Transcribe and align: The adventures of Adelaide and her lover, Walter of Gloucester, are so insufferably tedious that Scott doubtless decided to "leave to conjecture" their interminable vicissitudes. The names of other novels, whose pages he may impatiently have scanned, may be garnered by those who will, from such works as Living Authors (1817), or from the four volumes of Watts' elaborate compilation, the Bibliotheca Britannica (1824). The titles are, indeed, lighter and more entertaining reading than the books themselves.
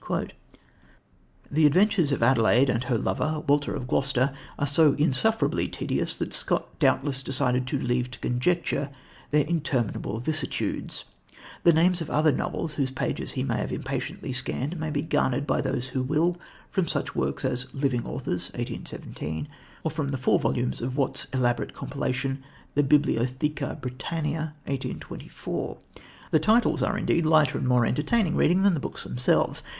The 1.51 1.67
adventures 1.67 2.11
of 2.11 2.23
Adelaide 2.23 2.71
and 2.71 2.85
her 2.85 2.97
lover, 2.97 3.43
Walter 3.45 3.75
of 3.75 3.85
Gloucester, 3.85 4.33
are 4.57 4.65
so 4.65 4.93
insufferably 4.93 5.67
tedious 5.67 6.17
that 6.17 6.33
Scott 6.33 6.67
doubtless 6.79 7.21
decided 7.21 7.67
to 7.67 7.77
"leave 7.77 8.09
to 8.09 8.19
conjecture" 8.19 8.89
their 9.29 9.45
interminable 9.45 10.19
vicissitudes. 10.19 11.05
The 11.61 11.71
names 11.71 12.01
of 12.01 12.09
other 12.09 12.31
novels, 12.31 12.73
whose 12.73 12.89
pages 12.89 13.33
he 13.33 13.43
may 13.43 13.63
impatiently 13.71 14.29
have 14.29 14.37
scanned, 14.37 14.79
may 14.79 14.89
be 14.89 15.03
garnered 15.03 15.45
by 15.45 15.61
those 15.61 15.89
who 15.89 16.01
will, 16.01 16.35
from 16.71 16.87
such 16.87 17.13
works 17.15 17.45
as 17.45 17.67
Living 17.71 18.03
Authors 18.03 18.49
(1817), 18.55 19.47
or 19.83 19.91
from 19.91 20.07
the 20.07 20.17
four 20.17 20.39
volumes 20.39 20.81
of 20.81 20.97
Watts' 20.97 21.27
elaborate 21.31 21.75
compilation, 21.75 22.43
the 22.73 22.81
Bibliotheca 22.81 23.77
Britannica 23.79 24.55
(1824). 24.65 25.77
The 26.31 26.39
titles 26.39 26.81
are, 26.81 26.97
indeed, 26.97 27.27
lighter 27.27 27.59
and 27.59 27.67
more 27.67 27.85
entertaining 27.85 28.35
reading 28.35 28.63
than 28.63 28.73
the 28.73 28.79
books 28.79 29.03
themselves. 29.03 29.61